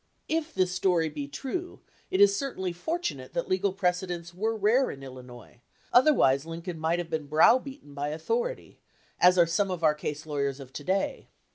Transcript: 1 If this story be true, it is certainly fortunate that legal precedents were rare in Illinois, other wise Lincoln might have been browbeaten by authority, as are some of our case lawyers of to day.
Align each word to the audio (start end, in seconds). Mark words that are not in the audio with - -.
1 0.27 0.37
If 0.39 0.53
this 0.55 0.71
story 0.71 1.09
be 1.09 1.27
true, 1.27 1.79
it 2.09 2.19
is 2.19 2.35
certainly 2.35 2.73
fortunate 2.73 3.33
that 3.33 3.47
legal 3.47 3.71
precedents 3.71 4.33
were 4.33 4.57
rare 4.57 4.89
in 4.89 5.03
Illinois, 5.03 5.61
other 5.93 6.11
wise 6.11 6.43
Lincoln 6.43 6.79
might 6.79 6.97
have 6.97 7.11
been 7.11 7.27
browbeaten 7.27 7.93
by 7.93 8.07
authority, 8.09 8.79
as 9.19 9.37
are 9.37 9.45
some 9.45 9.69
of 9.69 9.83
our 9.83 9.93
case 9.93 10.25
lawyers 10.25 10.59
of 10.59 10.73
to 10.73 10.83
day. 10.83 11.27